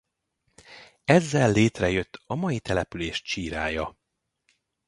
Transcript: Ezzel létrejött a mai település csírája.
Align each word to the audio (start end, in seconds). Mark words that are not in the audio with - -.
Ezzel 1.03 1.51
létrejött 1.51 2.21
a 2.25 2.35
mai 2.35 2.59
település 2.59 3.21
csírája. 3.21 3.97